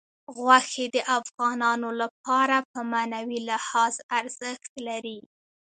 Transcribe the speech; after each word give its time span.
غوښې 0.37 0.85
د 0.95 0.97
افغانانو 1.17 1.89
لپاره 2.01 2.57
په 2.71 2.79
معنوي 2.91 3.39
لحاظ 3.49 3.93
ارزښت 4.19 4.71
لري. 4.87 5.19